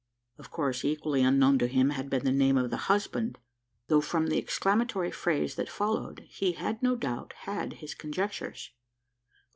[0.39, 3.37] Of course, equally unknown to him had been the name of the husband;
[3.87, 8.71] though from the exclamatory phrase that followed, he had no doubt had his conjectures.